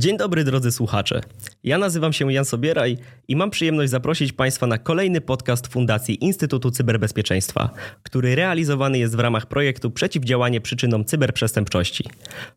[0.00, 1.20] Dzień dobry drodzy słuchacze.
[1.64, 6.70] Ja nazywam się Jan Sobieraj i mam przyjemność zaprosić Państwa na kolejny podcast Fundacji Instytutu
[6.70, 7.70] Cyberbezpieczeństwa,
[8.02, 12.04] który realizowany jest w ramach projektu Przeciwdziałanie przyczynom cyberprzestępczości.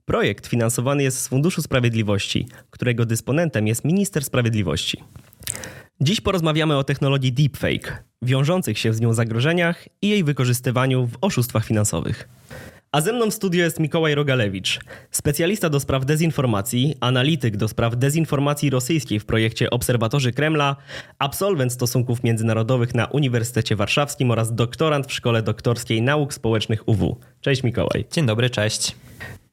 [0.05, 5.03] Projekt finansowany jest z Funduszu Sprawiedliwości, którego dysponentem jest Minister Sprawiedliwości.
[6.01, 11.65] Dziś porozmawiamy o technologii deepfake, wiążących się z nią zagrożeniach i jej wykorzystywaniu w oszustwach
[11.65, 12.29] finansowych.
[12.93, 14.79] A ze mną w studio jest Mikołaj Rogalewicz,
[15.11, 20.75] specjalista do spraw dezinformacji, analityk do spraw dezinformacji rosyjskiej w projekcie Obserwatorzy Kremla,
[21.19, 27.17] absolwent stosunków międzynarodowych na Uniwersytecie Warszawskim oraz doktorant w Szkole Doktorskiej Nauk Społecznych UW.
[27.41, 28.05] Cześć Mikołaj.
[28.11, 28.95] Dzień dobry, cześć.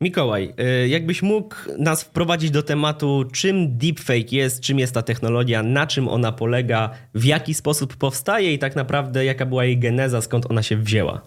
[0.03, 0.53] Mikołaj,
[0.85, 5.87] y, jakbyś mógł nas wprowadzić do tematu, czym deepfake jest, czym jest ta technologia, na
[5.87, 10.51] czym ona polega, w jaki sposób powstaje i tak naprawdę jaka była jej geneza, skąd
[10.51, 11.23] ona się wzięła?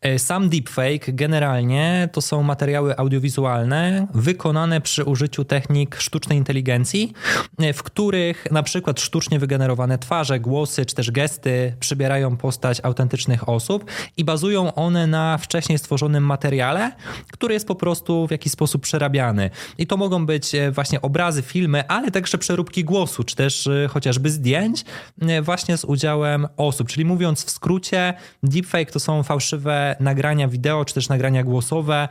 [0.00, 7.12] E, sam deepfake generalnie to są materiały audiowizualne wykonane przy użyciu technik sztucznej inteligencji,
[7.58, 13.48] e, w których na przykład sztucznie wygenerowane twarze, głosy czy też gesty przybierają postać autentycznych
[13.48, 16.92] osób i bazują one na wcześniej stworzonym materiale,
[17.32, 17.85] który jest po prostu
[18.28, 19.50] w jakiś sposób przerabiany.
[19.78, 23.88] I to mogą być e, właśnie obrazy, filmy, ale także przeróbki głosu, czy też e,
[23.88, 24.84] chociażby zdjęć
[25.20, 26.88] e, właśnie z udziałem osób.
[26.88, 32.08] Czyli mówiąc w skrócie, deepfake to są fałszywe nagrania wideo, czy też nagrania głosowe,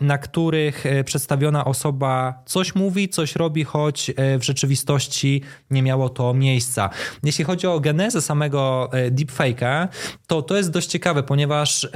[0.00, 6.90] na których przedstawiona osoba coś mówi, coś robi, choć w rzeczywistości nie miało to miejsca.
[7.22, 9.88] Jeśli chodzi o genezę samego deepfake'a,
[10.26, 11.88] to to jest dość ciekawe, ponieważ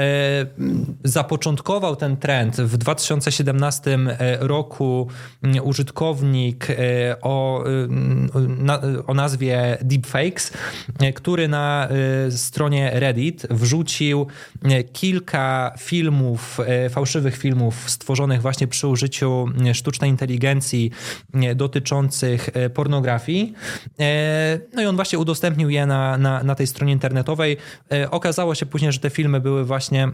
[1.04, 5.08] zapoczątkował ten trend w 2000 2017 e, roku
[5.42, 6.74] mm, użytkownik e,
[7.22, 10.52] o, e, o nazwie Deepfakes,
[11.14, 11.88] który na
[12.30, 14.26] stronie Reddit wrzucił
[14.92, 16.58] kilka filmów,
[16.90, 20.90] fałszywych filmów stworzonych właśnie przy użyciu sztucznej inteligencji
[21.56, 23.52] dotyczących pornografii.
[24.74, 27.56] No i on właśnie udostępnił je na, na, na tej stronie internetowej.
[28.10, 30.08] Okazało się później, że te filmy były właśnie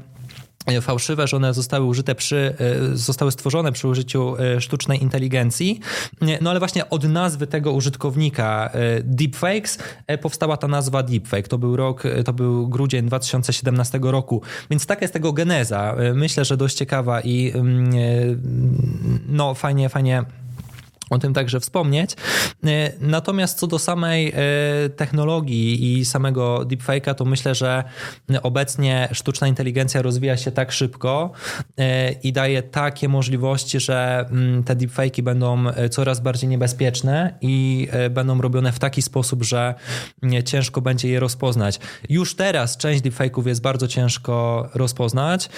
[0.51, 2.54] E, fałszywe, że one zostały użyte przy,
[2.92, 5.80] e, zostały stworzone przy użyciu e, sztucznej inteligencji.
[6.40, 8.70] No ale właśnie od nazwy tego użytkownika
[9.04, 9.78] deepfakes
[10.20, 11.48] powstała ta nazwa deepfake.
[11.48, 15.96] To był rok, to był grudzień 2017 roku, więc taka jest tego geneza.
[16.14, 17.90] Myślę, że dość ciekawa i mm,
[19.28, 20.24] no fajnie, fajnie
[21.12, 22.10] o tym także wspomnieć.
[22.64, 27.84] E, natomiast co do samej e, technologii i samego deepfake'a, to myślę, że
[28.42, 31.30] obecnie sztuczna inteligencja rozwija się tak szybko
[31.78, 38.40] e, i daje takie możliwości, że mm, te deepfake'i będą coraz bardziej niebezpieczne i będą
[38.40, 39.74] robione w taki sposób, że
[40.44, 41.80] ciężko będzie je rozpoznać.
[42.08, 45.48] Już teraz część deepfake'ów jest bardzo ciężko rozpoznać,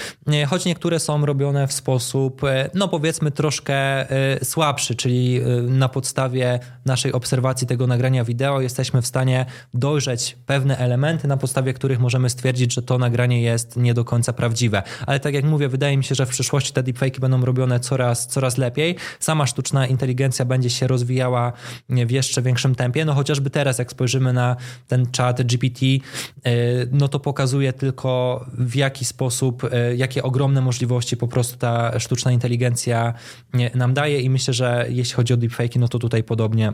[0.49, 2.43] choć niektóre są robione w sposób,
[2.75, 4.07] no powiedzmy, troszkę
[4.43, 11.29] słabszy, czyli na podstawie naszej obserwacji tego nagrania wideo jesteśmy w stanie dojrzeć pewne elementy,
[11.29, 14.83] na podstawie których możemy stwierdzić, że to nagranie jest nie do końca prawdziwe.
[15.07, 18.27] Ale tak jak mówię, wydaje mi się, że w przyszłości te deepfake'i będą robione coraz,
[18.27, 18.97] coraz lepiej.
[19.21, 21.53] Sama sztuczna inteligencja będzie się rozwijała
[21.89, 23.05] w jeszcze większym tempie.
[23.05, 24.57] No chociażby teraz, jak spojrzymy na
[24.89, 26.01] ten chat GPT, y,
[26.93, 32.33] no to pokazuje tylko w jaki sposób, y, jakie ogromne możliwości po prostu ta sztuczna
[32.33, 33.15] inteligencja
[33.75, 36.73] nam daje i myślę, że jeśli chodzi o deepfake, no to tutaj podobnie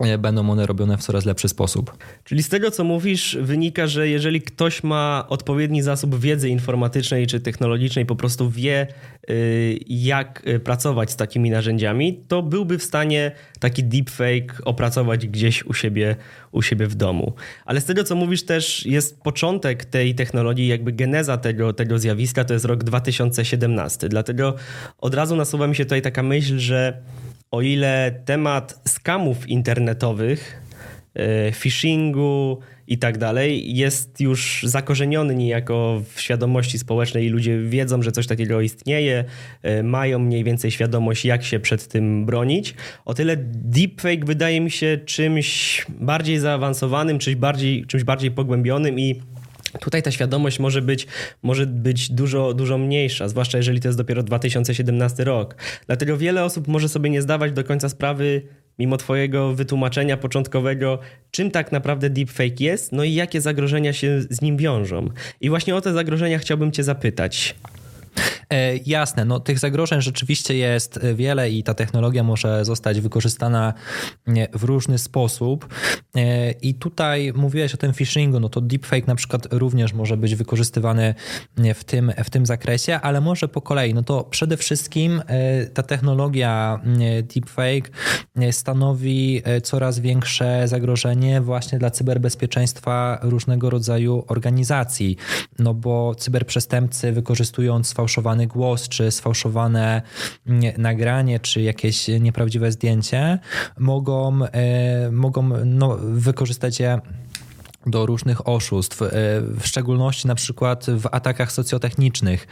[0.00, 1.96] e, będą one robione w coraz lepszy sposób.
[2.24, 7.40] Czyli z tego, co mówisz, wynika, że jeżeli ktoś ma odpowiedni zasób wiedzy informatycznej czy
[7.40, 8.86] technologicznej, po prostu wie,
[9.30, 15.64] y, jak y, pracować z takimi narzędziami, to byłby w stanie taki deepfake opracować gdzieś
[15.64, 16.16] u siebie,
[16.52, 17.32] u siebie w domu.
[17.64, 22.44] Ale z tego, co mówisz, też jest początek tej technologii, jakby geneza tego, tego zjawiska,
[22.44, 24.08] to jest rok 2017.
[24.08, 24.54] Dlatego
[24.98, 27.02] od razu nasuwa mi się tutaj taka myśl, że
[27.50, 30.62] o ile temat skamów internetowych,
[31.14, 32.58] e, phishingu
[32.88, 38.26] i tak dalej jest już zakorzeniony niejako w świadomości społecznej i ludzie wiedzą, że coś
[38.26, 39.24] takiego istnieje,
[39.62, 42.74] e, mają mniej więcej świadomość, jak się przed tym bronić.
[43.04, 49.20] O tyle deepfake wydaje mi się czymś bardziej zaawansowanym, czymś bardziej, czymś bardziej pogłębionym i
[49.80, 51.06] Tutaj ta świadomość może być,
[51.42, 55.56] może być dużo, dużo mniejsza, zwłaszcza jeżeli to jest dopiero 2017 rok.
[55.86, 58.42] Dlatego wiele osób może sobie nie zdawać do końca sprawy,
[58.78, 60.98] mimo Twojego wytłumaczenia początkowego,
[61.30, 65.08] czym tak naprawdę deepfake jest, no i jakie zagrożenia się z nim wiążą.
[65.40, 67.54] I właśnie o te zagrożenia chciałbym Cię zapytać.
[68.86, 73.74] Jasne, no tych zagrożeń rzeczywiście jest wiele i ta technologia może zostać wykorzystana
[74.52, 75.74] w różny sposób.
[76.62, 81.14] I tutaj mówiłeś o tym phishingu, no to deepfake na przykład również może być wykorzystywany
[81.74, 83.94] w tym, w tym zakresie, ale może po kolei.
[83.94, 85.22] No to przede wszystkim
[85.74, 86.80] ta technologia
[87.34, 87.90] deepfake
[88.50, 95.16] stanowi coraz większe zagrożenie właśnie dla cyberbezpieczeństwa różnego rodzaju organizacji,
[95.58, 100.02] no bo cyberprzestępcy wykorzystując sfałszowany głos, czy sfałszowane
[100.78, 103.38] nagranie, czy jakieś nieprawdziwe zdjęcie,
[103.78, 107.00] mogą, e, mogą no, wykorzystać je
[107.86, 109.06] do różnych oszustw, e,
[109.40, 112.46] w szczególności na przykład w atakach socjotechnicznych,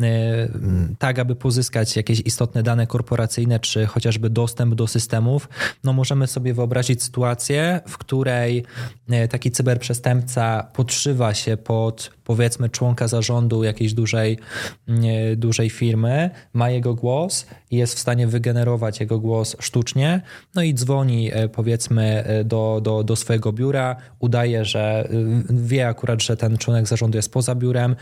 [0.00, 0.48] e,
[0.98, 5.48] tak aby pozyskać jakieś istotne dane korporacyjne, czy chociażby dostęp do systemów,
[5.84, 8.64] no możemy sobie wyobrazić sytuację, w której
[9.08, 14.38] e, taki cyberprzestępca podszywa się pod powiedzmy członka zarządu jakiejś dużej,
[15.36, 20.22] dużej firmy, ma jego głos i jest w stanie wygenerować jego głos sztucznie,
[20.54, 26.22] no i dzwoni powiedzmy do, do, do swojego biura, udaje, że że y, wie akurat,
[26.22, 27.96] że ten członek zarządu jest poza biurem,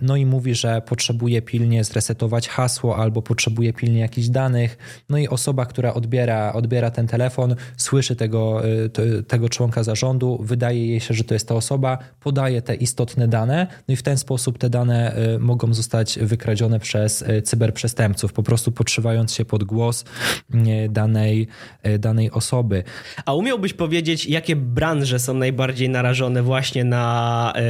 [0.00, 4.78] no i mówi, że potrzebuje pilnie zresetować hasło albo potrzebuje pilnie jakichś danych.
[5.08, 10.86] No i osoba, która odbiera, odbiera ten telefon, słyszy tego, y, tego członka zarządu, wydaje
[10.86, 14.18] jej się, że to jest ta osoba, podaje te istotne dane, no i w ten
[14.18, 20.04] sposób te dane y, mogą zostać wykradzione przez cyberprzestępców, po prostu podszywając się pod głos
[20.88, 21.48] danej,
[21.98, 22.84] danej osoby.
[23.24, 27.62] A umiałbyś powiedzieć, jakie branże są najbardziej narażone właśnie na e,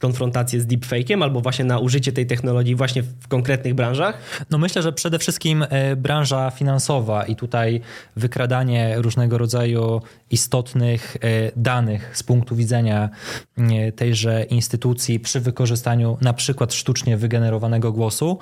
[0.00, 4.18] konfrontację z deepfake'iem albo właśnie na użycie tej technologii właśnie w konkretnych branżach?
[4.50, 7.80] No myślę, że przede wszystkim e, branża finansowa i tutaj
[8.16, 10.00] wykradanie różnego rodzaju
[10.34, 13.10] istotnych e, danych z punktu widzenia
[13.96, 18.38] tejże instytucji przy wykorzystaniu na przykład sztucznie wygenerowanego głosu,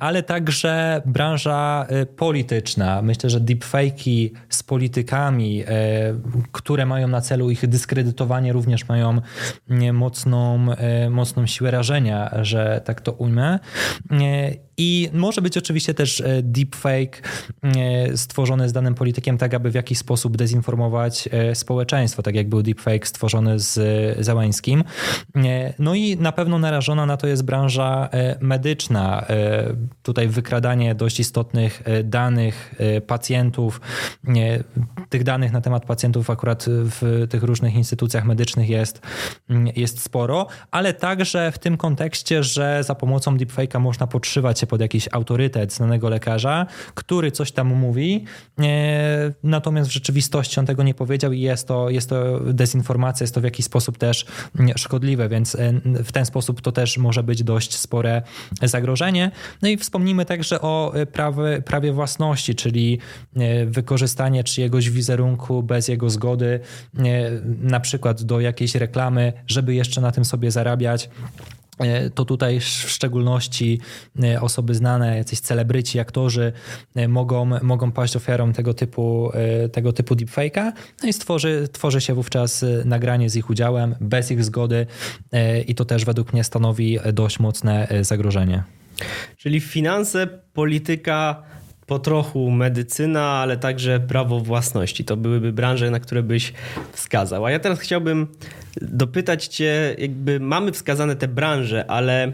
[0.00, 1.86] ale także branża
[2.16, 3.02] polityczna.
[3.02, 5.64] Myślę, że deepfake'i z politykami,
[6.52, 9.20] które mają na celu ich dyskredytowanie również mają
[9.92, 13.58] mocną, e, mocną siłę rażenia, że tak to ujmę.
[14.10, 17.22] E, I może być oczywiście też e, deepfake
[18.14, 21.13] stworzony z danym politykiem, tak aby w jakiś sposób dezinformować
[21.54, 23.78] społeczeństwo, tak jak był deepfake stworzony z
[24.24, 24.84] Załańskim.
[25.78, 28.08] No i na pewno narażona na to jest branża
[28.40, 29.26] medyczna.
[30.02, 32.74] Tutaj wykradanie dość istotnych danych
[33.06, 33.80] pacjentów,
[35.08, 39.00] tych danych na temat pacjentów akurat w tych różnych instytucjach medycznych jest,
[39.76, 44.80] jest sporo, ale także w tym kontekście, że za pomocą deepfake'a można podszywać się pod
[44.80, 48.24] jakiś autorytet znanego lekarza, który coś tam mówi,
[48.60, 53.34] e, natomiast w rzeczywistości on tego nie powiedział i jest to, jest to dezinformacja, jest
[53.34, 54.26] to w jakiś sposób też
[54.76, 58.22] szkodliwe, więc e, w ten sposób to też może być dość spore
[58.62, 59.30] zagrożenie.
[59.62, 62.98] No i wspomnimy także o prawie, prawie własności, czyli
[63.36, 66.60] e, wykorzystanie czyjegoś wizerunku bez jego zgody,
[67.60, 71.63] na przykład do jakiejś reklamy, żeby jeszcze na tym sobie zarabiać e,
[72.14, 73.80] to tutaj w szczególności
[74.22, 76.52] e, osoby znane, jacyś celebryci, aktorzy
[76.94, 79.30] e, mogą, mogą paść ofiarą tego typu,
[79.72, 80.72] tego typu deepfake'a
[81.02, 84.86] no i stworzy, tworzy się wówczas nagranie z ich udziałem, bez ich zgody
[85.66, 88.62] i to też według mnie stanowi dość mocne zagrożenie.
[89.36, 91.42] Czyli finanse, polityka,
[91.86, 95.04] po trochu medycyna, ale także prawo własności.
[95.04, 96.52] To byłyby branże, na które byś
[96.92, 97.44] wskazał.
[97.44, 98.26] A ja teraz chciałbym
[98.82, 102.32] dopytać Cię, jakby mamy wskazane te branże, ale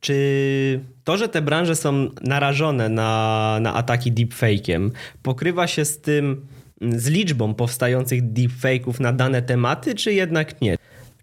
[0.00, 4.90] czy to, że te branże są narażone na, na ataki deepfake'iem,
[5.22, 6.46] pokrywa się z tym,
[6.80, 10.76] z liczbą powstających deepfake'ów na dane tematy, czy jednak nie?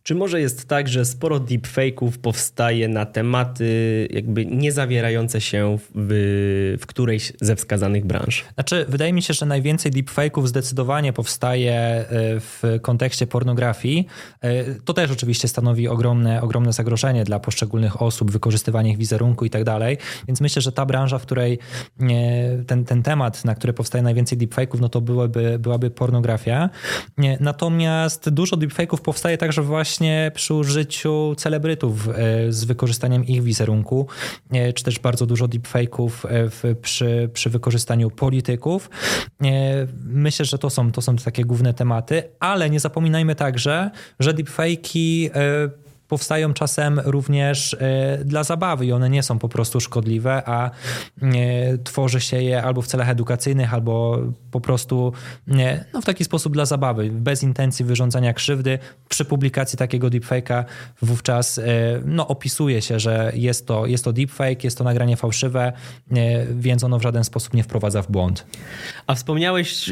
[0.03, 6.77] Czy może jest tak, że sporo deepfake'ów powstaje na tematy jakby nie zawierające się w,
[6.81, 8.45] w którejś ze wskazanych branż?
[8.53, 12.05] Znaczy, wydaje mi się, że najwięcej deepfake'ów zdecydowanie powstaje e,
[12.39, 14.07] w kontekście pornografii.
[14.41, 19.49] E, to też oczywiście stanowi ogromne, ogromne zagrożenie dla poszczególnych osób, wykorzystywanie ich wizerunku i
[19.49, 19.97] tak dalej.
[20.27, 21.59] Więc myślę, że ta branża, w której
[22.01, 26.69] e, ten, ten temat, na który powstaje najwięcej deepfake'ów, no to byłaby, byłaby pornografia.
[27.39, 32.13] Natomiast dużo deepfake'ów powstaje także właśnie właśnie przy użyciu celebrytów e,
[32.51, 34.07] z wykorzystaniem ich wizerunku,
[34.51, 36.09] e, czy też bardzo dużo deepfake'ów
[36.63, 38.89] e, przy, przy wykorzystaniu polityków.
[40.03, 45.29] Myślę, że to są, to są takie główne tematy, ale nie zapominajmy także, że deepfake'i
[46.13, 47.77] powstają czasem również
[48.25, 50.71] dla zabawy i one nie są po prostu szkodliwe, a
[51.83, 54.19] tworzy się je albo w celach edukacyjnych, albo
[54.51, 55.13] po prostu
[55.93, 58.79] no, w taki sposób dla zabawy, bez intencji wyrządzania krzywdy.
[59.09, 60.63] Przy publikacji takiego deepfake'a
[61.01, 61.59] wówczas
[62.05, 65.73] no, opisuje się, że jest to, jest to deepfake, jest to nagranie fałszywe,
[66.51, 68.45] więc ono w żaden sposób nie wprowadza w błąd.
[69.07, 69.91] A wspomniałeś,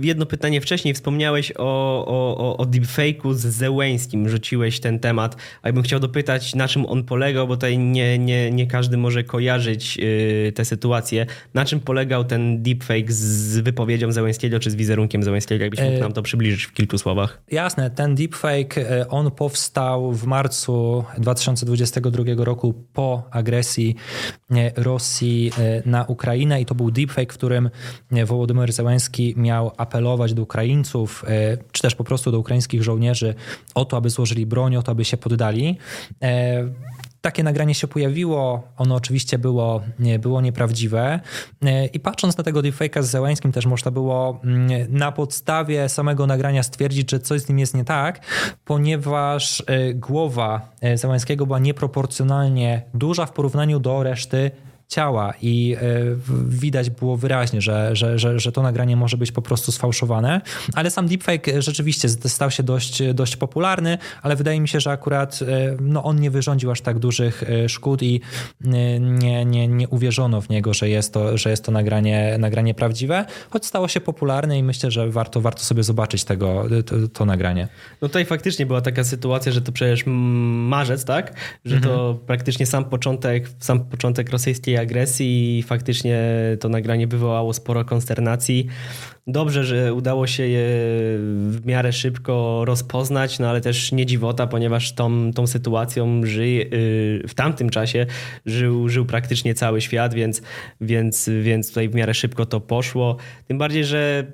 [0.00, 2.04] jedno pytanie wcześniej, wspomniałeś o,
[2.38, 6.86] o, o deepfake'u z Zełęskim, rzuciłeś ten temat, a ja bym chciał dopytać, na czym
[6.86, 11.26] on polegał, bo tutaj nie, nie, nie każdy może kojarzyć yy, tę sytuację.
[11.54, 15.64] Na czym polegał ten deepfake z wypowiedzią Zełęskiego, czy z wizerunkiem Zełęskiego?
[15.64, 17.42] Jakbyś mógł e, nam to przybliżyć w kilku słowach.
[17.50, 23.96] Jasne, ten deepfake, e, on powstał w marcu 2022 roku po agresji
[24.76, 25.52] Rosji
[25.86, 27.70] na Ukrainę i to był deepfake, w którym
[28.26, 33.34] Wołodymyr Zełenski miał apelować do Ukraińców, e, czy też po prostu do ukraińskich żołnierzy
[33.74, 35.31] o to, aby złożyli broń, o to, aby się poddali.
[36.22, 36.64] E,
[37.20, 39.82] takie nagranie się pojawiło, ono oczywiście było,
[40.18, 41.20] było nieprawdziwe.
[41.64, 46.26] E, i patrząc na tego deepfake'a z Zełańskim też można było mm, na podstawie samego
[46.26, 48.20] nagrania stwierdzić, że coś z nim jest nie tak,
[48.64, 49.62] ponieważ
[49.94, 54.50] głowa Zełańskiego była nieproporcjonalnie duża w porównaniu do reszty
[54.92, 55.80] ciała i e,
[56.46, 60.40] widać było wyraźnie, że, że, że, że to nagranie może być po prostu sfałszowane,
[60.74, 65.40] ale sam deepfake rzeczywiście stał się dość, dość popularny, ale wydaje mi się, że akurat
[65.42, 68.20] e, no, on nie wyrządził aż tak dużych e, szkód i
[68.60, 69.00] nie,
[69.44, 73.66] nie, nie uwierzono w niego, że jest to, że jest to nagranie, nagranie prawdziwe, choć
[73.66, 77.68] stało się popularne i myślę, że warto, warto sobie zobaczyć tego, to, to nagranie.
[78.02, 81.34] No tutaj faktycznie była taka sytuacja, że to przecież marzec, tak?
[81.64, 81.94] Że mhm.
[81.94, 86.20] to praktycznie sam początek, sam początek rosyjskiej agresji i faktycznie
[86.60, 88.66] to nagranie wywołało sporo konsternacji.
[89.26, 90.66] Dobrze, że udało się je
[91.48, 97.24] w miarę szybko rozpoznać, no ale też nie dziwota, ponieważ tą, tą sytuacją żyje, y,
[97.28, 98.06] w tamtym czasie
[98.46, 100.42] żył, żył praktycznie cały świat, więc,
[100.80, 103.16] więc, więc tutaj w miarę szybko to poszło.
[103.48, 104.26] Tym bardziej, że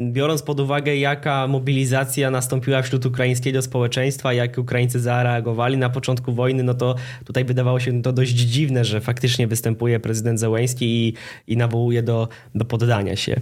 [0.00, 6.62] biorąc pod uwagę, jaka mobilizacja nastąpiła wśród ukraińskiego społeczeństwa, jak Ukraińcy zareagowali na początku wojny,
[6.62, 11.14] no to tutaj wydawało się to dość dziwne, że faktycznie występuje prezydent Zełęński i,
[11.52, 13.40] i nawołuje do, do poddania się.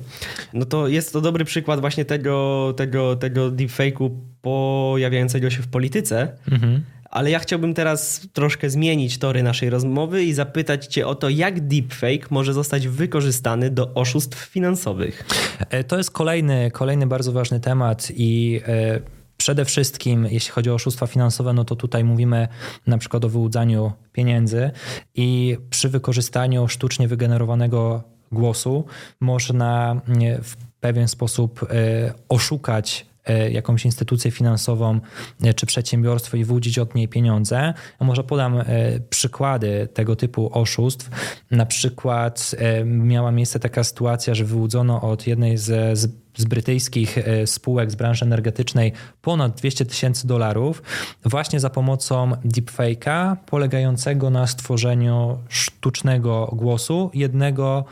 [0.52, 4.10] No to jest to dobry przykład właśnie tego, tego, tego deepfake'u
[4.42, 6.32] pojawiającego się w polityce.
[6.52, 6.82] Mhm
[7.16, 11.68] ale ja chciałbym teraz troszkę zmienić tory naszej rozmowy i zapytać Cię o to, jak
[11.68, 15.24] deepfake może zostać wykorzystany do oszustw finansowych.
[15.70, 19.00] E, to jest kolejny, kolejny bardzo ważny temat i e,
[19.36, 22.48] Przede wszystkim, jeśli chodzi o oszustwa finansowe, no to tutaj mówimy
[22.86, 24.70] na przykład o wyłudzaniu pieniędzy
[25.14, 28.84] i przy wykorzystaniu sztucznie wygenerowanego głosu
[29.20, 30.00] można
[30.42, 33.15] w pewien sposób e, oszukać E,
[33.50, 35.00] jakąś instytucję finansową
[35.42, 37.74] e, czy przedsiębiorstwo i wyłudzić od niej pieniądze.
[38.00, 38.64] Może podam e,
[39.10, 41.10] przykłady tego typu oszustw.
[41.50, 42.54] Na przykład
[42.84, 47.94] miała miejsce taka sytuacja, że wyłudzono od jednej z, z z brytyjskich e, spółek z
[47.94, 50.82] branży energetycznej ponad 200 tysięcy dolarów
[51.24, 57.84] właśnie za pomocą deepfake'a polegającego na stworzeniu sztucznego głosu jednego,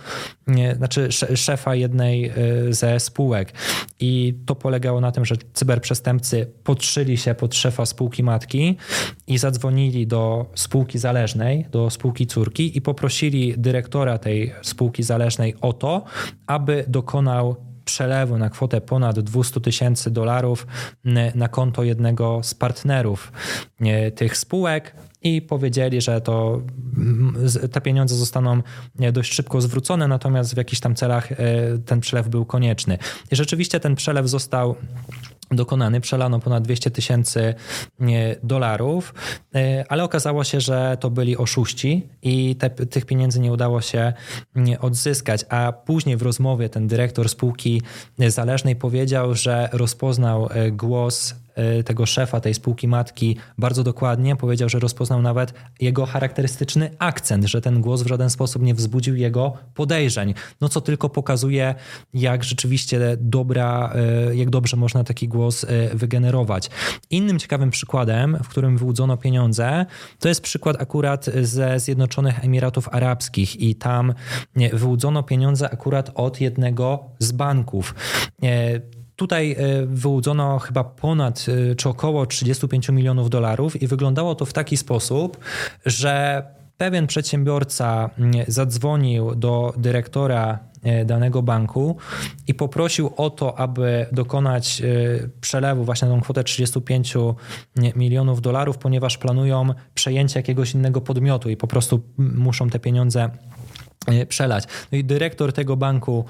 [0.76, 2.32] znaczy szefa jednej e,
[2.68, 3.52] ze spółek.
[4.00, 8.76] I to polegało na tym, że cyberprzestępcy podszyli się pod szefa spółki matki
[9.26, 15.72] i zadzwonili do spółki zależnej, do spółki córki i poprosili dyrektora tej spółki zależnej o
[15.72, 16.04] to,
[16.46, 20.66] aby dokonał przelewu na kwotę ponad 200 tysięcy dolarów
[21.34, 23.32] na konto jednego z partnerów
[24.14, 26.60] tych spółek i powiedzieli, że to
[27.72, 28.62] te pieniądze zostaną
[29.12, 31.36] dość szybko zwrócone, natomiast w jakichś tam celach e,
[31.86, 32.98] ten przelew był konieczny.
[33.32, 34.74] I rzeczywiście ten przelew został
[35.50, 37.54] dokonany, przelano ponad 200 tysięcy
[38.42, 39.14] dolarów,
[39.54, 44.12] e, ale okazało się, że to byli oszuści i te, tych pieniędzy nie udało się
[44.80, 47.82] odzyskać, a później w rozmowie ten dyrektor spółki
[48.18, 51.34] zależnej powiedział, że rozpoznał e, głos
[51.84, 54.36] tego szefa tej spółki matki bardzo dokładnie.
[54.36, 59.16] Powiedział, że rozpoznał nawet jego charakterystyczny akcent, że ten głos w żaden sposób nie wzbudził
[59.16, 60.34] jego podejrzeń.
[60.60, 61.74] No co tylko pokazuje,
[62.14, 66.70] jak rzeczywiście dobra, e, jak dobrze można taki głos e, wygenerować.
[67.10, 69.86] Innym ciekawym przykładem, w którym wyłudzono pieniądze,
[70.18, 74.14] to jest przykład akurat ze Zjednoczonych Emiratów Arabskich i tam
[74.72, 77.94] wyłudzono pieniądze akurat od jednego z banków.
[79.16, 79.56] Tutaj e,
[79.86, 85.38] wyłudzono chyba ponad e, czy około 35 milionów dolarów i wyglądało to w taki sposób,
[85.86, 86.42] że
[86.76, 91.96] pewien przedsiębiorca mm, zadzwonił do dyrektora e, danego banku
[92.46, 94.82] i poprosił o to, aby dokonać
[95.40, 97.14] przelewu właśnie na tą kwotę 35
[97.96, 103.30] milionów dolarów, ponieważ planują przejęcie jakiegoś innego podmiotu i po prostu muszą te pieniądze
[104.28, 104.64] przelać.
[104.92, 106.24] No i dyrektor tego banku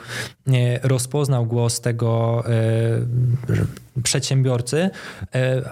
[0.46, 0.52] e,
[0.88, 4.90] rozpoznał głos tego e, przedsiębiorcy,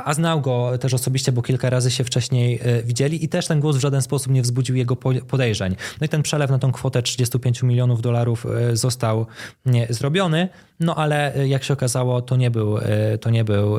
[0.04, 3.76] a znał go też osobiście, bo kilka razy się wcześniej widzieli i też ten głos
[3.76, 4.96] w żaden sposób nie wzbudził jego
[5.28, 5.76] podejrzeń.
[6.00, 9.26] No i ten przelew na tą kwotę 35 milionów dolarów został
[9.90, 10.48] zrobiony,
[10.80, 12.78] no ale jak się okazało, to nie był,
[13.20, 13.78] to nie był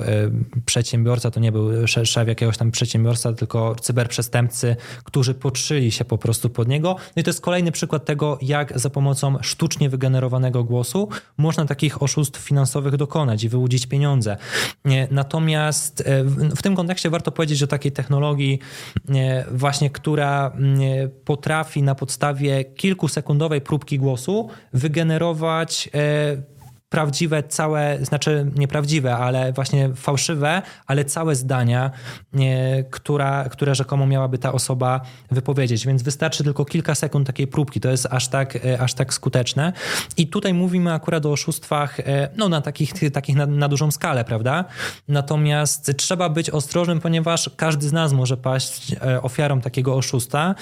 [0.65, 6.50] przedsiębiorca, to nie był szef jakiegoś tam przedsiębiorstwa, tylko cyberprzestępcy, którzy podszyli się po prostu
[6.50, 6.95] pod niego.
[7.15, 12.03] No i to jest kolejny przykład tego, jak za pomocą sztucznie wygenerowanego głosu można takich
[12.03, 14.33] oszustw finansowych dokonać i wyłudzić pieniądze.
[15.12, 16.24] Natomiast e,
[16.56, 18.60] w tym kontekście warto powiedzieć o takiej technologii,
[19.10, 20.52] e, właśnie która
[21.25, 26.52] potrafi na podstawie kilkusekundowej próbki głosu wygenerować e,
[26.93, 31.91] prawdziwe, całe, znaczy nieprawdziwe, ale właśnie fałszywe, ale całe zdania,
[32.89, 35.88] która, które rzekomo miałaby ta osoba wypowiedzieć.
[35.88, 37.79] Więc wystarczy tylko kilka sekund takiej próbki.
[37.79, 39.73] To jest aż tak, e, aż tak skuteczne.
[40.17, 44.25] I tutaj mówimy akurat o oszustwach e, no, na takich, takich na, na dużą skalę,
[44.25, 44.65] prawda?
[45.07, 50.55] Natomiast trzeba być ostrożnym, ponieważ każdy z nas może paść e, ofiarą takiego oszusta,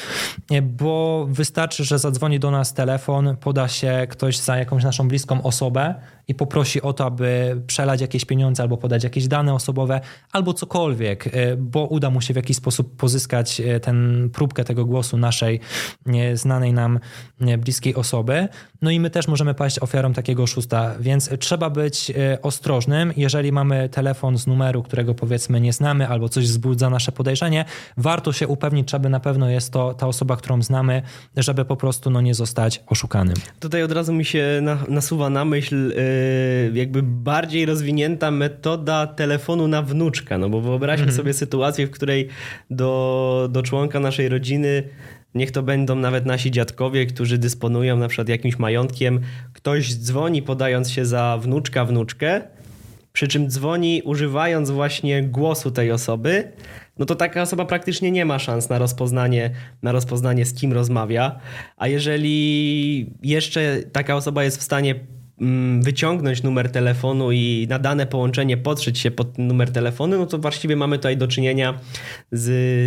[0.62, 5.96] bo wystarczy, że zadzwoni do nas telefon, poda się ktoś za jakąś naszą bliską osobę,
[6.32, 11.28] i poprosi o to, aby przelać jakieś pieniądze albo podać jakieś dane osobowe, albo cokolwiek,
[11.28, 15.60] e, bo uda mu się w jakiś sposób pozyskać e, ten próbkę tego głosu naszej
[16.34, 17.00] znanej nam
[17.58, 18.48] bliskiej osoby.
[18.82, 23.14] No i my też możemy paść ofiarą takiego oszusta, więc trzeba być e, ostrożnym.
[23.18, 27.66] Jeżeli mamy telefon z numeru, którego powiedzmy nie znamy, albo coś wzbudza nasze podejrzenie,
[27.98, 31.02] warto się upewnić, aby na pewno jest to ta osoba, którą znamy,
[31.38, 33.36] żeby po prostu no, nie zostać oszukanym.
[33.60, 36.21] Tutaj od razu mi się nasuwa na myśl Y,
[36.74, 41.18] jakby bardziej rozwinięta metoda telefonu na wnuczka, no bo wyobraźmy mhm.
[41.18, 42.28] sobie sytuację, w której
[42.70, 44.84] do, do członka naszej rodziny
[45.36, 49.20] Niech to będą nawet nasi dziadkowie, którzy dysponują na przykład jakimś majątkiem.
[49.54, 52.42] Ktoś dzwoni podając się za wnuczka, wnuczkę,
[53.14, 56.52] przy czym dzwoni używając właśnie głosu tej osoby,
[56.98, 59.52] no to taka osoba praktycznie nie ma szans na rozpoznanie,
[59.82, 61.40] na rozpoznanie z kim rozmawia.
[61.78, 64.96] A jeżeli jeszcze taka osoba jest w stanie
[65.80, 70.76] wyciągnąć numer telefonu i na dane połączenie potrzeć się pod numer telefonu, no to właściwie
[70.76, 71.80] mamy tutaj do czynienia
[72.32, 72.44] z,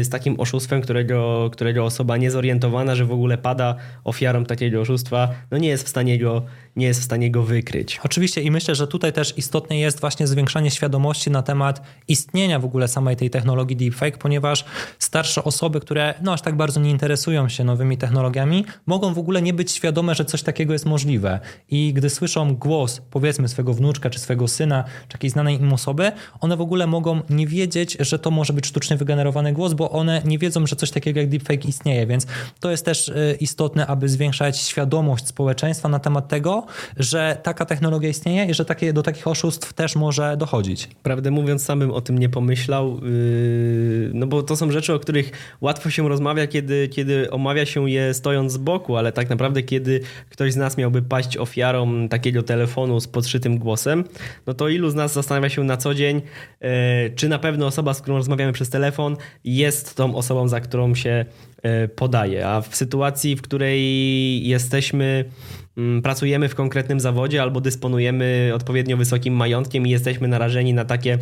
[0.06, 5.58] z takim oszustwem, którego, którego osoba niezorientowana, że w ogóle pada ofiarą takiego oszustwa, no
[5.58, 6.42] nie jest w stanie go
[6.76, 8.00] nie jest w stanie go wykryć.
[8.04, 12.64] Oczywiście i myślę, że tutaj też istotne jest właśnie zwiększanie świadomości na temat istnienia w
[12.64, 14.64] ogóle samej tej technologii deepfake, ponieważ
[14.98, 19.42] starsze osoby, które no aż tak bardzo nie interesują się nowymi technologiami, mogą w ogóle
[19.42, 21.40] nie być świadome, że coś takiego jest możliwe.
[21.68, 26.12] I gdy słyszą głos, powiedzmy swego wnuczka, czy swego syna, czy jakiejś znanej im osoby,
[26.40, 30.22] one w ogóle mogą nie wiedzieć, że to może być sztucznie wygenerowany głos, bo one
[30.24, 32.26] nie wiedzą, że coś takiego jak deepfake istnieje, więc
[32.60, 38.08] to jest też y, istotne, aby zwiększać świadomość społeczeństwa na temat tego, że taka technologia
[38.08, 40.88] istnieje i że takie, do takich oszustw też może dochodzić.
[41.02, 45.56] Prawdę mówiąc, samym o tym nie pomyślał, yy, no bo to są rzeczy, o których
[45.60, 50.00] łatwo się rozmawia, kiedy, kiedy omawia się je stojąc z boku, ale tak naprawdę, kiedy
[50.30, 54.04] ktoś z nas miałby paść ofiarą takiego telefonu z podszytym głosem,
[54.46, 56.22] no to ilu z nas zastanawia się na co dzień,
[56.60, 56.68] yy,
[57.16, 61.24] czy na pewno osoba, z którą rozmawiamy przez telefon, jest tą osobą, za którą się
[61.64, 62.48] yy, podaje.
[62.48, 65.24] A w sytuacji, w której jesteśmy
[65.76, 71.18] Mm, pracujemy w konkretnym zawodzie albo dysponujemy odpowiednio wysokim majątkiem i jesteśmy narażeni na takie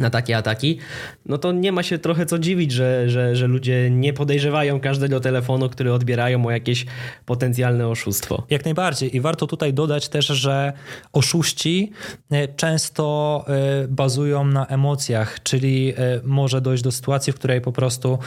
[0.00, 0.78] na takie ataki,
[1.26, 5.20] no to nie ma się trochę co dziwić, że, że, że ludzie nie podejrzewają każdego
[5.20, 6.86] telefonu, który odbierają o jakieś
[7.26, 8.46] potencjalne oszustwo.
[8.50, 9.16] Jak najbardziej.
[9.16, 10.72] I warto tutaj dodać też, że
[11.12, 11.92] oszuści
[12.30, 17.72] e, często e, bazują na emocjach, czyli e, może dojść do sytuacji, w której po
[17.72, 18.18] prostu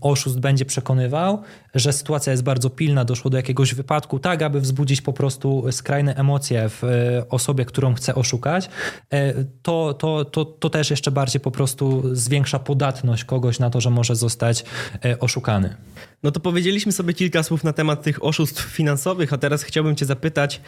[0.00, 1.42] oszust będzie przekonywał,
[1.74, 6.14] że sytuacja jest bardzo pilna, doszło do jakiegoś wypadku, tak aby wzbudzić po prostu skrajne
[6.14, 6.82] emocje w
[7.30, 8.70] osobie, którą chce oszukać.
[9.62, 13.90] To, to, to to, też jeszcze bardziej po prostu zwiększa podatność kogoś na to, że
[13.90, 14.64] może zostać
[15.04, 15.76] e, oszukany.
[16.22, 20.06] No to powiedzieliśmy sobie kilka słów na temat tych oszustw finansowych, a teraz chciałbym Cię
[20.06, 20.60] zapytać,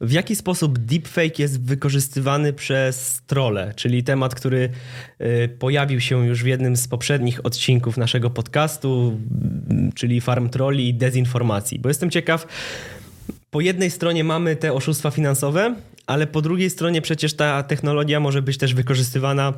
[0.00, 4.70] w jaki sposób deepfake jest wykorzystywany przez trole, czyli temat, który
[5.18, 9.20] e, pojawił się już w jednym z poprzednich odcinków naszego podcastu,
[9.94, 11.78] czyli farm troli i dezinformacji.
[11.78, 12.46] Bo jestem ciekaw,
[13.50, 15.74] po jednej stronie mamy te oszustwa finansowe,
[16.06, 19.52] ale po drugiej stronie przecież ta technologia może być też wykorzystywana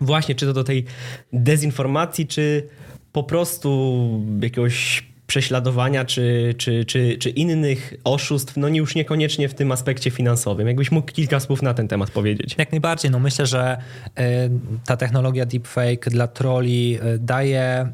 [0.00, 0.84] właśnie czy to do tej
[1.32, 2.68] dezinformacji, czy
[3.12, 9.72] po prostu jakiegoś prześladowania czy, czy, czy, czy innych oszustw, no już niekoniecznie w tym
[9.72, 10.66] aspekcie finansowym.
[10.66, 12.54] Jakbyś mógł kilka słów na ten temat powiedzieć.
[12.58, 13.10] Jak najbardziej.
[13.10, 13.76] No myślę, że
[14.16, 14.48] e,
[14.86, 17.88] ta technologia deepfake dla trolli e, daje e,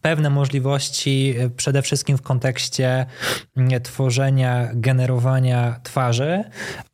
[0.00, 3.06] pewne możliwości przede wszystkim w kontekście
[3.82, 6.44] tworzenia, generowania twarzy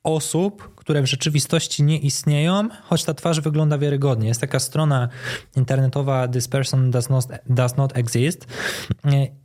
[0.04, 4.28] osób, które w rzeczywistości nie istnieją, choć ta twarz wygląda wiarygodnie.
[4.28, 5.08] Jest taka strona
[5.56, 8.46] internetowa This person does not, does not exist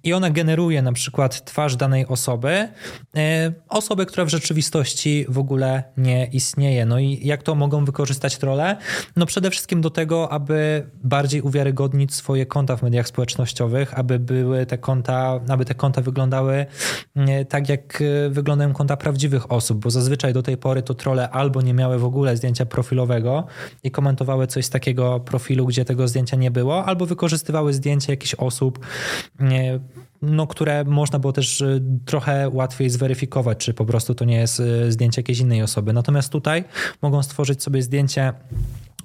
[0.03, 2.67] i ona generuje na przykład twarz danej osoby,
[3.15, 6.86] e, osoby, która w rzeczywistości w ogóle nie istnieje.
[6.86, 8.77] No i jak to mogą wykorzystać trole?
[9.15, 14.65] No przede wszystkim do tego, aby bardziej uwiarygodnić swoje konta w mediach społecznościowych, aby były
[14.65, 16.65] te konta, aby te konta wyglądały
[17.15, 21.32] e, tak, jak e, wyglądają konta prawdziwych osób, bo zazwyczaj do tej pory to trole
[21.33, 23.45] albo nie miały w ogóle zdjęcia profilowego
[23.83, 28.35] i komentowały coś z takiego profilu, gdzie tego zdjęcia nie było, albo wykorzystywały zdjęcia jakichś
[28.35, 28.79] osób,
[30.21, 34.59] no, które można było też y, trochę łatwiej zweryfikować, czy po prostu to nie jest
[34.59, 35.93] y, zdjęcie jakiejś innej osoby.
[35.93, 36.63] Natomiast tutaj
[37.01, 38.33] mogą stworzyć sobie zdjęcie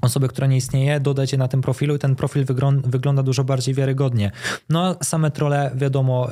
[0.00, 2.44] osoby, która nie istnieje, dodać je na tym profilu i ten profil
[2.84, 4.30] wygląda dużo bardziej wiarygodnie.
[4.68, 6.28] No same trole, wiadomo,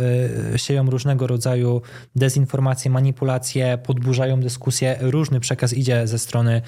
[0.55, 1.83] y, sieją różnego rodzaju
[2.17, 6.63] dezinformacje, manipulacje, podburzają dyskusję, różny przekaz idzie ze strony,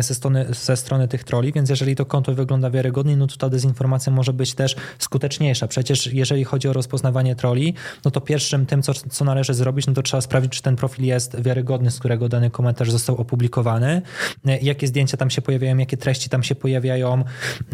[0.00, 3.48] ze strony, ze strony tych troli, więc jeżeli to konto wygląda wiarygodnie, no to ta
[3.48, 5.68] dezinformacja może być też skuteczniejsza.
[5.68, 9.92] Przecież jeżeli chodzi o rozpoznawanie troli, no to pierwszym tym, co, co należy zrobić, no
[9.92, 14.02] to trzeba sprawdzić, czy ten profil jest wiarygodny, z którego dany komentarz został opublikowany,
[14.48, 17.24] y, jakie zdjęcia tam się pojawiają, jakie treści tam tam się pojawiają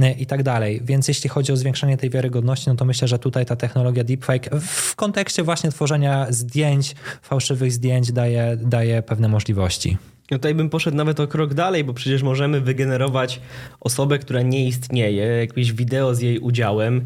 [0.01, 0.81] e, i tak dalej.
[0.85, 4.51] Więc jeśli chodzi o zwiększenie tej wiarygodności, no to myślę, że tutaj ta technologia deepfake
[4.61, 9.99] w kontekście właśnie tworzenia zdjęć, fałszywych zdjęć daje, daje pewne możliwości.
[10.31, 13.41] No tutaj bym poszedł nawet o krok dalej, bo przecież możemy wygenerować
[13.81, 17.05] osobę, która nie istnieje, jakieś wideo z jej udziałem,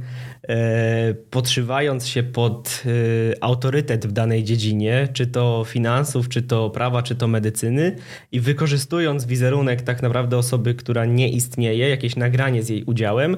[0.49, 7.03] e, podszywając się pod e, autorytet w danej dziedzinie, czy to finansów, czy to prawa,
[7.03, 7.97] czy to medycyny
[8.33, 13.37] i wykorzystując wizerunek tak naprawdę osoby, która nie istnieje, jakieś nagranie z jej udziałem,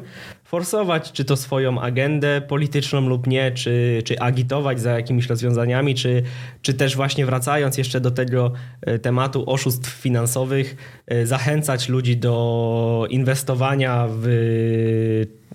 [0.50, 6.22] forsować, czy to swoją agendę polityczną lub nie, czy, czy agitować za jakimiś rozwiązaniami, czy,
[6.62, 13.06] czy też właśnie wracając jeszcze do tego e, tematu oszustw finansowych, e, zachęcać ludzi do
[13.10, 14.26] inwestowania w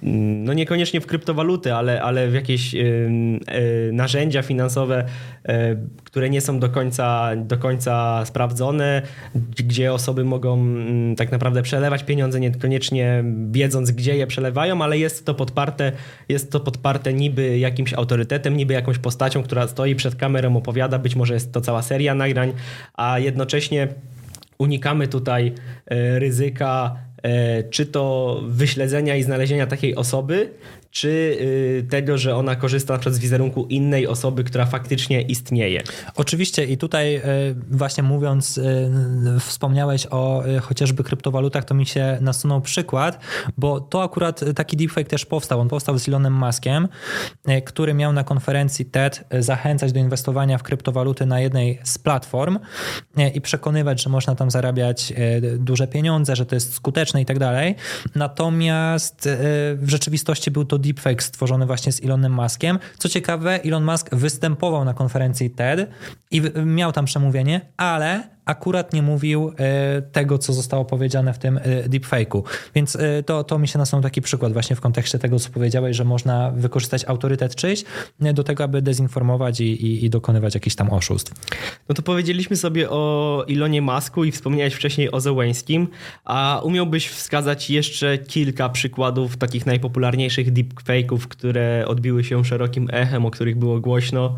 [0.02, 2.76] no niekoniecznie w kryptowaluty, ale, ale w jakieś
[3.92, 5.06] narzędzia finansowe,
[5.46, 9.02] e, które nie są do końca, do końca sprawdzone,
[9.58, 10.66] gdzie osoby mogą
[11.18, 15.92] tak naprawdę przelewać pieniądze, niekoniecznie wiedząc, gdzie je przelewają, ale jest to podparte,
[16.30, 21.16] jest to podparte niby jakimś autorytetem, niby jakąś postacią, która stoi przed kamerą, opowiada, być
[21.16, 22.54] może jest to cała seria nagrań,
[22.94, 23.88] a jednocześnie
[24.58, 25.54] unikamy tutaj
[25.86, 27.15] e, ryzyka E,
[27.70, 30.50] czy to wyśledzenia i znalezienia takiej osoby,
[30.96, 35.82] czy y, tego, że ona korzysta na przykład z wizerunku innej osoby, która faktycznie istnieje.
[36.16, 37.22] Oczywiście i tutaj y,
[37.72, 38.92] właśnie mówiąc, y,
[39.40, 43.20] wspomniałeś o chociażby kryptowalutach, to mi się nasunął przykład,
[43.58, 45.60] bo to akurat taki deepfake też powstał.
[45.60, 46.88] On powstał z Elonem Muskiem,
[47.66, 52.60] który miał na konferencji TED zachęcać do inwestowania w kryptowaluty na jednej z platform
[53.34, 55.14] i przekonywać, że można tam zarabiać
[55.58, 57.76] duże pieniądze, że to jest skuteczne i tak dalej.
[58.16, 59.30] Natomiast
[59.76, 62.80] w rzeczywistości był to deepfake stworzony właśnie z Elonem Muskiem.
[62.98, 65.90] Co ciekawe, Elon Musk występował na konferencji TED
[66.32, 71.58] i miał tam przemówienie, ale akurat nie mówił e, tego, co zostało powiedziane w tym
[71.58, 72.44] e, deepfake'u.
[72.76, 75.98] Więc e, to, to mi się nasunął taki przykład właśnie w kontekście tego, co powiedziałeś,
[75.98, 77.84] że można wykorzystać autorytet czyjś
[78.20, 81.34] do tego, aby dezinformować i, i, i dokonywać jakichś tam oszustw.
[81.90, 85.88] No to powiedzieliśmy sobie o Ilonie Masku i wspomniałeś wcześniej o Zełęskim,
[86.26, 93.32] a umiałbyś wskazać jeszcze kilka przykładów takich najpopularniejszych deepfake'ów, które odbiły się szerokim echem, o
[93.32, 94.36] których było głośno?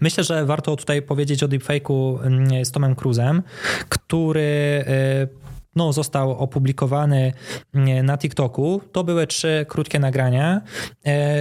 [0.00, 3.42] Myślę, że warto tutaj powiedzieć o deepfake'u mm, z Tomem Cruzem,
[3.88, 5.26] który e,
[5.76, 7.32] no, został opublikowany
[7.74, 8.80] e, na TikToku.
[8.92, 10.60] To były trzy krótkie nagrania
[11.06, 11.36] e,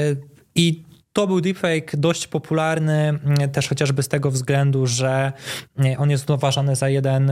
[0.55, 3.19] i to był deepfake dość popularny,
[3.51, 5.33] też chociażby z tego względu, że
[5.97, 7.31] on jest uważany za jeden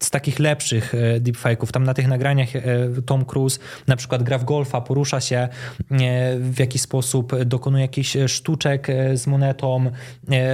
[0.00, 1.70] z takich lepszych e, deepfake'ów.
[1.70, 2.62] Tam na tych nagraniach e,
[3.06, 5.48] Tom Cruise na przykład gra w golfa, porusza się e,
[6.38, 9.90] w jakiś sposób, dokonuje jakichś sztuczek z monetą.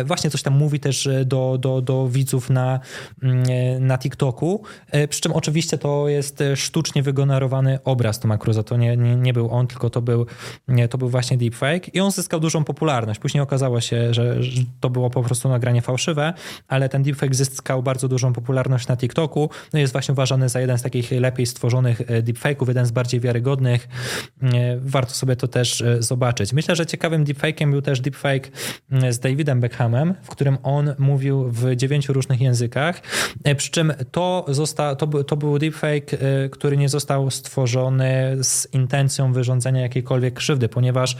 [0.04, 2.80] Właśnie coś tam mówi też do, do, do widzów na,
[3.22, 3.42] mm,
[3.86, 4.62] na TikToku.
[5.08, 8.64] Przy czym oczywiście to jest sztucznie wygenerowany obraz Toma Cruise'a.
[8.64, 10.26] To nie, nie, nie był on, tylko to był,
[10.90, 13.20] to był właśnie deepfake i on zyskał dużą popularność.
[13.20, 14.36] Później okazało się, że
[14.80, 16.32] to było po prostu nagranie fałszywe,
[16.68, 19.50] ale ten deepfake zyskał bardzo dużą popularność na TikToku roku.
[19.72, 23.88] No jest właśnie uważany za jeden z takich lepiej stworzonych deepfake'ów, jeden z bardziej wiarygodnych.
[24.80, 26.52] Warto sobie to też zobaczyć.
[26.52, 28.50] Myślę, że ciekawym deepfake'iem był też deepfake
[29.10, 33.02] z Davidem Beckhamem, w którym on mówił w dziewięciu różnych językach,
[33.56, 36.16] przy czym to, zosta, to, to był deepfake,
[36.50, 41.16] który nie został stworzony z intencją wyrządzenia jakiejkolwiek krzywdy, ponieważ...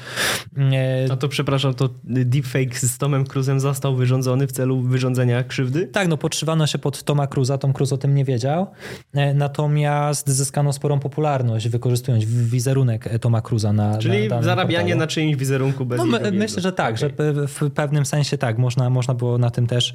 [1.12, 5.86] A to przepraszam, to deepfake z Tomem Cruzem został wyrządzony w celu wyrządzenia krzywdy?
[5.86, 8.66] Tak, no podszywano się pod Toma Cruza, Tom Cruise o tym nie wiedział,
[9.14, 15.00] e, natomiast zyskano sporą popularność wykorzystując wizerunek Toma Cruza na Czyli na zarabianie portalu.
[15.00, 16.96] na czyimś wizerunku bez no, my, Myślę, że tak, okay.
[16.96, 19.94] że w pewnym sensie tak, można, można było na tym też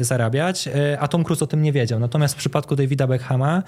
[0.00, 2.00] zarabiać, e, a Tom Cruise o tym nie wiedział.
[2.00, 3.62] Natomiast w przypadku Davida Beckhama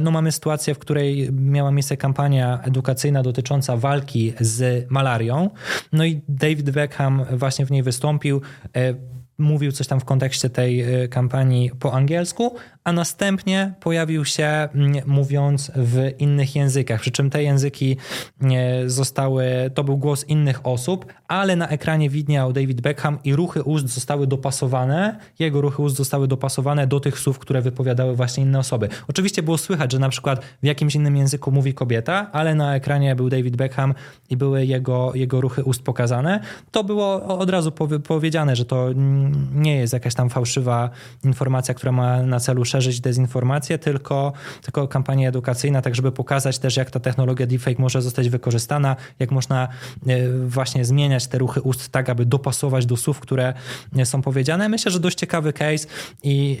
[0.00, 5.50] no mamy sytuację, w której miała miejsce kampania edukacyjna dotycząca walki z malarią,
[5.92, 8.40] no i David Beckham właśnie w niej wystąpił
[8.76, 8.94] e,
[9.40, 15.02] mówił coś tam w kontekście tej e, kampanii po angielsku, a następnie pojawił się mm,
[15.06, 17.00] mówiąc w innych językach.
[17.00, 17.96] Przy czym te języki
[18.86, 23.88] zostały, to był głos innych osób, ale na ekranie widniał David Beckham i ruchy ust
[23.88, 28.88] zostały dopasowane, jego ruchy ust zostały dopasowane do tych słów, które wypowiadały właśnie inne osoby.
[29.08, 33.16] Oczywiście było słychać, że na przykład w jakimś innym języku mówi kobieta, ale na ekranie
[33.16, 33.94] był David Beckham
[34.30, 36.40] i były jego, jego ruchy ust pokazane.
[36.70, 37.72] To było od razu
[38.08, 38.88] powiedziane, że to
[39.54, 40.90] nie jest jakaś tam fałszywa
[41.24, 46.76] informacja, która ma na celu szerzyć dezinformację, tylko, tylko kampania edukacyjna, tak żeby pokazać też,
[46.76, 49.68] jak ta technologia deepfake może zostać wykorzystana, jak można
[50.06, 53.54] e, właśnie zmieniać te ruchy ust tak, aby dopasować do słów, które
[54.04, 54.68] są powiedziane.
[54.68, 55.86] Myślę, że dość ciekawy case
[56.22, 56.58] i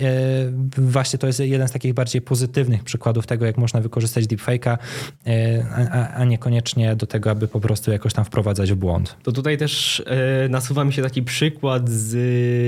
[0.78, 4.78] e, właśnie to jest jeden z takich bardziej pozytywnych przykładów tego, jak można wykorzystać deepfake'a,
[5.26, 9.16] e, a, a niekoniecznie do tego, aby po prostu jakoś tam wprowadzać w błąd.
[9.22, 10.02] To tutaj też
[10.48, 12.16] nasuwa mi się taki przykład z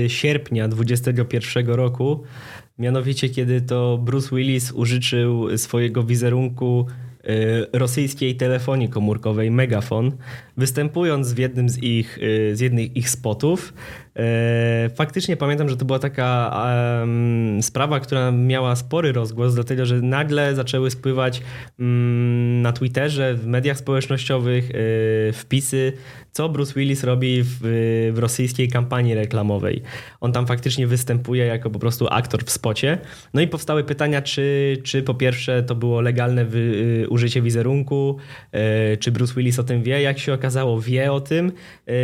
[0.07, 2.23] sierpnia 2021 roku,
[2.79, 6.87] Mianowicie, kiedy to Bruce Willis użyczył swojego wizerunku
[7.25, 7.29] y,
[7.73, 10.11] rosyjskiej telefonii komórkowej Megafon,
[10.57, 13.73] występując w jednym z ich, y, z jednych ich spotów,
[14.19, 16.53] E, faktycznie pamiętam, że to była taka
[17.61, 21.41] sprawa, która miała spory rozgłos, dlatego że nagle zaczęły spływać
[21.79, 25.93] um, na Twitterze, w mediach społecznościowych y, wpisy,
[26.31, 27.49] co Bruce Willis robi w,
[28.13, 29.81] w, rosyjskiej kampanii reklamowej.
[30.21, 32.97] On tam faktycznie występuje jako po prostu aktor w spocie.
[33.33, 36.59] No i powstały pytania, czy, czy po pierwsze to było legalne wy,
[37.03, 38.17] y, użycie wizerunku,
[38.93, 40.01] y, czy Bruce Willis o tym wie.
[40.01, 41.51] Jak się okazało, wie o tym.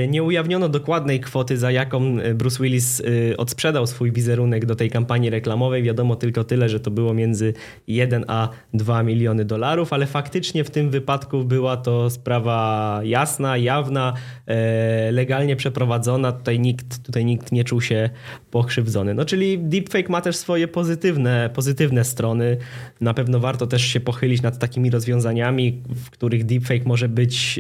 [0.08, 4.90] Nie ujawniono dokładnej kwoty, za jaką E, Bruce Willis e, odsprzedał swój wizerunek do tej
[4.90, 5.84] kampanii reklamowej.
[5.84, 7.54] Wiadomo tylko tyle, że to było między
[7.88, 14.14] 1 a 2 miliony dolarów, ale faktycznie w tym wypadku była to sprawa jasna, jawna,
[14.48, 16.32] e, legalnie przeprowadzona.
[16.32, 18.10] Tutaj nikt, tutaj nikt nie czuł się
[18.52, 19.14] pokrzywdzony.
[19.14, 22.58] No czyli deepfake ma też swoje pozytywne, pozytywne strony.
[23.02, 27.60] Na pewno warto też się pochylić nad takimi rozwiązaniami, w których deepfake może być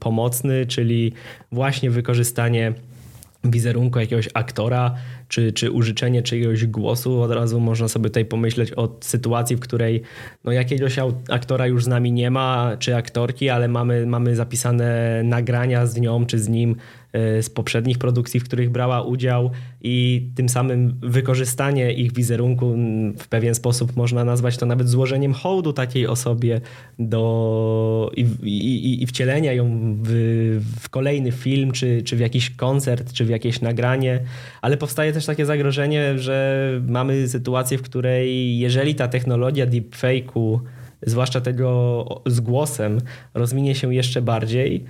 [0.00, 1.12] pomocny, czyli
[1.52, 2.74] właśnie wykorzystanie
[3.44, 4.94] wizerunku jakiegoś aktora,
[5.28, 10.02] czy, czy użyczenie czyjegoś głosu, od razu można sobie tutaj pomyśleć o sytuacji, w której
[10.44, 10.96] no jakiegoś
[11.30, 16.26] aktora już z nami nie ma, czy aktorki, ale mamy, mamy zapisane nagrania z nią,
[16.26, 16.76] czy z nim
[17.12, 19.50] z poprzednich produkcji, w których brała udział
[19.82, 22.76] i tym samym wykorzystanie ich wizerunku
[23.18, 26.60] w pewien sposób można nazwać to nawet złożeniem hołdu takiej osobie
[26.98, 30.10] do, i, i, i wcielenia ją w,
[30.80, 34.20] w, kolejny film, czy, czy w jakiś koncert, czy w jakieś nagranie,
[34.62, 40.58] ale powstaje też takie zagrożenie, że mamy sytuację, w której jeżeli ta technologia deepfake'u
[41.06, 43.00] zwłaszcza tego z głosem,
[43.34, 44.84] rozwinie się jeszcze bardziej,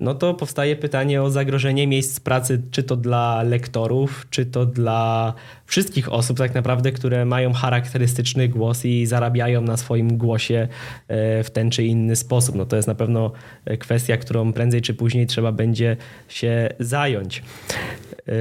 [0.00, 5.34] no to powstaje pytanie o zagrożenie miejsc pracy, czy to dla lektorów, czy to dla
[5.66, 10.68] wszystkich osób tak naprawdę, które mają charakterystyczny głos i zarabiają na swoim głosie
[11.08, 12.54] e, w ten czy inny sposób.
[12.54, 13.32] No to jest na pewno
[13.78, 15.96] kwestia, którą prędzej czy później trzeba będzie
[16.28, 17.42] się zająć.
[18.28, 18.32] E,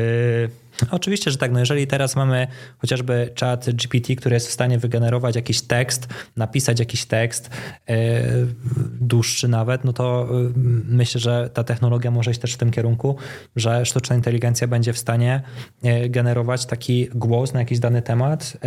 [0.92, 1.52] Oczywiście, że tak.
[1.52, 6.80] No jeżeli teraz mamy chociażby chat GPT, który jest w stanie wygenerować jakiś tekst, napisać
[6.80, 7.50] jakiś tekst,
[7.88, 7.96] yy,
[9.02, 10.52] dłuższy nawet, no to yy,
[10.86, 13.16] myślę, że ta technologia może iść też w tym kierunku,
[13.56, 15.42] że sztuczna inteligencja będzie w stanie
[15.84, 18.58] yy, generować taki głos na jakiś dany temat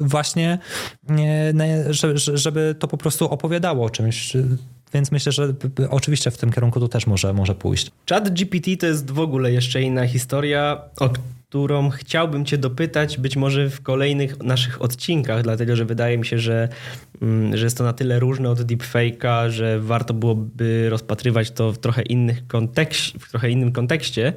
[0.00, 0.58] właśnie,
[2.34, 4.36] żeby to po prostu opowiadało o czymś.
[4.94, 5.54] Więc myślę, że
[5.90, 7.90] oczywiście w tym kierunku to też może, może pójść.
[8.10, 11.10] Chat GPT to jest w ogóle jeszcze inna historia, o
[11.48, 16.38] którą chciałbym Cię dopytać, być może w kolejnych naszych odcinkach, dlatego że wydaje mi się,
[16.38, 16.68] że,
[17.22, 21.78] mm, że jest to na tyle różne od deepfake'a, że warto byłoby rozpatrywać to w
[21.78, 24.32] trochę, innych kontekście, w trochę innym kontekście.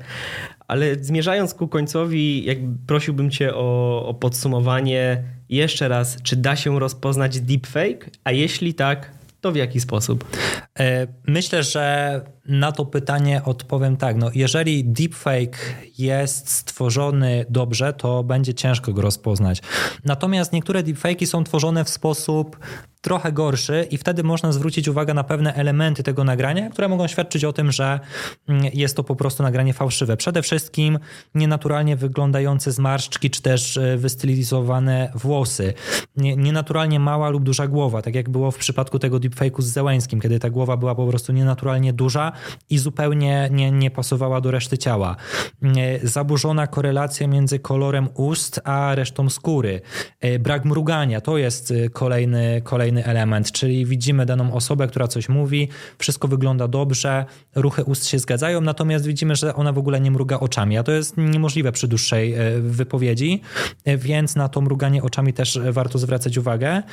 [0.68, 2.46] Ale zmierzając ku końcowi,
[2.88, 8.10] prosiłbym Cię o, o podsumowanie jeszcze raz, czy da się rozpoznać deepfake?
[8.24, 10.38] A jeśli tak, to w jaki sposób?
[10.80, 14.18] E, myślę, że na to pytanie odpowiem tak.
[14.18, 15.58] No, jeżeli deepfake
[15.98, 19.62] jest stworzony dobrze, to będzie ciężko go rozpoznać.
[20.06, 22.58] Natomiast niektóre deepfake'i są tworzone w sposób
[23.02, 27.44] trochę gorszy i wtedy można zwrócić uwagę na pewne elementy tego nagrania, które mogą świadczyć
[27.44, 28.00] o tym, że
[28.48, 30.18] mm, jest to po prostu nagranie fałszywe.
[30.18, 31.00] Przede wszystkim
[31.36, 35.74] nienaturalnie wyglądające zmarszczki, czy też e, wystylizowane włosy.
[36.18, 40.40] Nienaturalnie mała lub duża głowa, tak jak było w przypadku tego deepfake'u z Zełęskim, kiedy
[40.40, 42.32] ta głowa była po prostu nienaturalnie duża
[42.70, 45.16] i zupełnie nie, nie pasowała do reszty ciała.
[45.64, 49.82] E, zaburzona korelacja między kolorem ust a resztą skóry.
[50.20, 55.30] E, brak mrugania, to jest kolejny, kolejny kolejny element, czyli widzimy daną osobę, która coś
[55.30, 57.26] mówi, wszystko wygląda dobrze,
[57.56, 60.92] ruchy ust się zgadzają, natomiast widzimy, że ona w ogóle nie mruga oczami, a to
[60.92, 63.42] jest niemożliwe przy dłuższej e, wypowiedzi,
[63.86, 66.84] e, więc na to mruganie oczami też warto zwracać uwagę.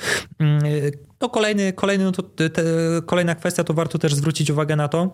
[1.17, 2.63] E, to kolejny, kolejny no to, te,
[3.07, 5.11] kolejna kwestia, to warto też zwrócić uwagę na to,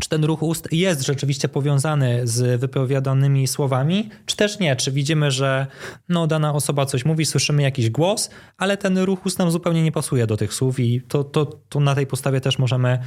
[0.00, 4.76] czy ten ruch ust jest rzeczywiście powiązany z wypowiadanymi słowami, czy też nie?
[4.76, 5.66] Czy widzimy, że
[6.08, 9.92] no, dana osoba coś mówi, słyszymy jakiś głos, ale ten ruch ust nam zupełnie nie
[9.92, 12.98] pasuje do tych słów i to, to, to na tej podstawie też możemy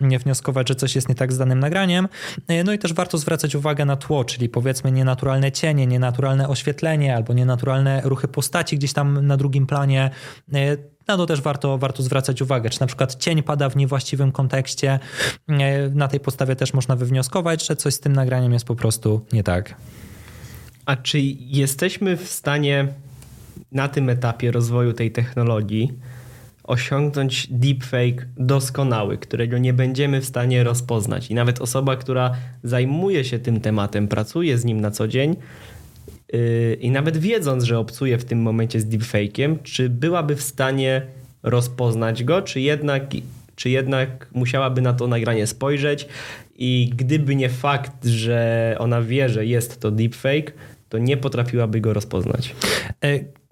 [0.00, 2.08] wnioskować, że coś jest nie tak z danym nagraniem.
[2.64, 7.32] No i też warto zwracać uwagę na tło, czyli powiedzmy nienaturalne cienie, nienaturalne oświetlenie albo
[7.32, 10.10] nienaturalne ruchy postaci gdzieś tam na drugim planie
[11.08, 14.98] na to też warto, warto zwracać uwagę, czy na przykład cień pada w niewłaściwym kontekście.
[15.94, 19.42] Na tej podstawie też można wywnioskować, że coś z tym nagraniem jest po prostu nie
[19.42, 19.74] tak.
[20.86, 22.88] A czy jesteśmy w stanie
[23.72, 25.92] na tym etapie rozwoju tej technologii
[26.64, 31.30] osiągnąć deepfake doskonały, którego nie będziemy w stanie rozpoznać?
[31.30, 35.36] I nawet osoba, która zajmuje się tym tematem, pracuje z nim na co dzień,
[36.80, 41.02] i nawet wiedząc, że obcuje w tym momencie z deepfake'iem, czy byłaby w stanie
[41.42, 43.02] rozpoznać go, czy jednak,
[43.56, 46.08] czy jednak musiałaby na to nagranie spojrzeć
[46.56, 50.52] i gdyby nie fakt, że ona wie, że jest to deepfake,
[50.88, 52.54] to nie potrafiłaby go rozpoznać.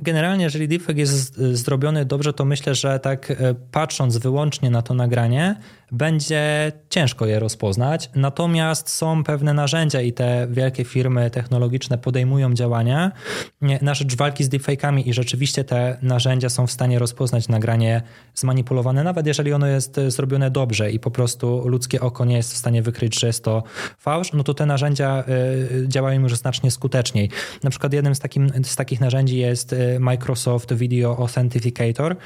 [0.00, 4.82] E, generalnie, jeżeli deepfake jest zrobiony dobrze, to myślę, że tak e, patrząc wyłącznie na
[4.82, 5.56] to nagranie,
[5.92, 8.10] będzie ciężko je rozpoznać.
[8.14, 13.12] Natomiast są pewne narzędzia i te wielkie firmy technologiczne podejmują działania
[13.82, 18.02] na rzecz walki z deepfake'ami i rzeczywiście te narzędzia są w stanie rozpoznać nagranie
[18.34, 22.56] zmanipulowane, nawet jeżeli ono jest zrobione dobrze i po prostu ludzkie oko nie jest w
[22.56, 23.62] stanie wykryć, że jest to
[23.98, 25.24] fałsz, no to te narzędzia
[25.84, 27.30] y, działają już znacznie skuteczniej.
[27.62, 32.16] Na przykład jednym z, takim, z takich narzędzi jest Microsoft Video Authenticator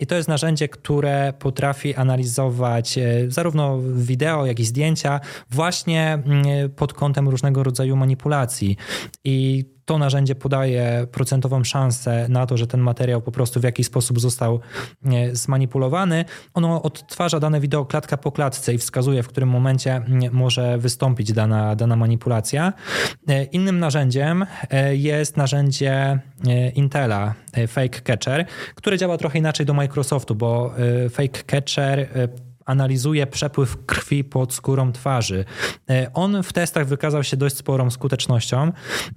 [0.00, 6.70] i to jest narzędzie, które potrafi analizować y, zarówno wideo, jak i zdjęcia, właśnie mm,
[6.70, 8.76] pod kątem różnego rodzaju manipulacji.
[9.24, 13.86] I to narzędzie podaje procentową szansę na to, że ten materiał po prostu w jakiś
[13.86, 14.60] sposób został
[15.32, 16.24] zmanipulowany.
[16.54, 21.76] Ono odtwarza dane wideo klatka po klatce i wskazuje, w którym momencie może wystąpić dana,
[21.76, 22.72] dana manipulacja.
[23.28, 25.92] E, innym narzędziem e, jest narzędzie
[26.46, 27.34] e, Intela
[27.68, 30.74] Fake Catcher, które działa trochę inaczej do Microsoftu, bo
[31.10, 32.08] Fake Catcher
[32.64, 35.44] analizuje przepływ krwi pod skórą twarzy.
[35.90, 38.72] E, on w testach wykazał się dość sporą skutecznością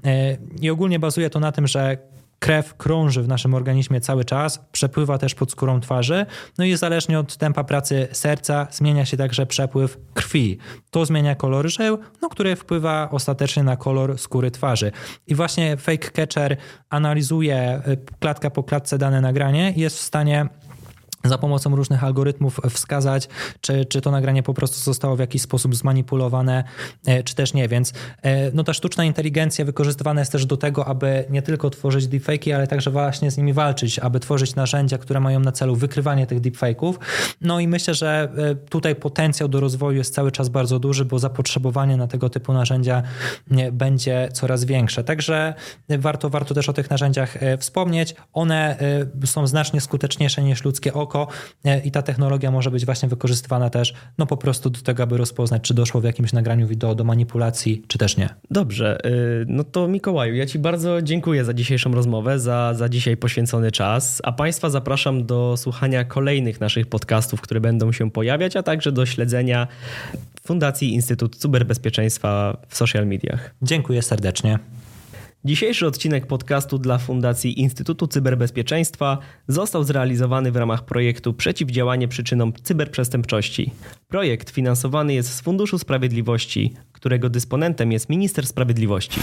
[0.05, 1.97] e, i ogólnie bazuje to na tym, że
[2.39, 6.25] krew krąży w naszym organizmie cały czas, przepływa też pod skórą twarzy,
[6.57, 10.57] no i zależnie od tempa pracy serca zmienia się także przepływ krwi.
[10.91, 14.91] To zmienia kolor żył, no, który wpływa ostatecznie na kolor skóry twarzy.
[15.27, 16.57] I właśnie Fake Catcher
[16.89, 17.81] analizuje e,
[18.19, 20.49] klatka po klatce dane nagranie i jest w stanie
[21.27, 23.29] za pomocą różnych algorytmów wskazać,
[23.61, 26.63] czy, czy to nagranie po prostu zostało w jakiś sposób zmanipulowane,
[27.05, 27.67] e, czy też nie.
[27.67, 32.07] Więc e, no, ta sztuczna inteligencja wykorzystywana jest też do tego, aby nie tylko tworzyć
[32.07, 36.27] deepfake'i, ale także właśnie z nimi walczyć, aby tworzyć narzędzia, które mają na celu wykrywanie
[36.27, 36.93] tych deepfake'ów.
[37.41, 41.19] No i myślę, że e, tutaj potencjał do rozwoju jest cały czas bardzo duży, bo
[41.19, 43.03] zapotrzebowanie na tego typu narzędzia
[43.71, 45.03] będzie coraz większe.
[45.03, 45.53] Także
[45.89, 48.15] warto, warto też o tych narzędziach wspomnieć.
[48.33, 48.77] One
[49.25, 51.16] są znacznie skuteczniejsze niż ludzkie oko,
[51.65, 55.17] e, i ta technologia może być właśnie wykorzystywana też no po prostu do tego, aby
[55.17, 58.29] rozpoznać, czy doszło w jakimś nagraniu wideo do manipulacji, czy też nie.
[58.51, 63.17] Dobrze, y, no to Mikołaju, ja Ci bardzo dziękuję za dzisiejszą rozmowę, za, za dzisiaj
[63.17, 68.63] poświęcony czas, a Państwa zapraszam do słuchania kolejnych naszych podcastów, które będą się pojawiać, a
[68.63, 69.67] także do śledzenia
[70.43, 73.55] Fundacji Instytut Cyberbezpieczeństwa w social mediach.
[73.61, 74.59] Dziękuję serdecznie.
[75.45, 83.71] Dzisiejszy odcinek podcastu dla Fundacji Instytutu Cyberbezpieczeństwa został zrealizowany w ramach projektu Przeciwdziałanie przyczynom cyberprzestępczości.
[84.07, 89.19] Projekt finansowany jest z Funduszu Sprawiedliwości, którego dysponentem jest Minister Sprawiedliwości.